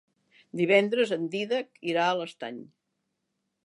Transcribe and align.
Divendres 0.61 1.13
en 1.17 1.29
Dídac 1.37 1.79
irà 1.93 2.09
a 2.09 2.19
l'Estany. 2.23 2.61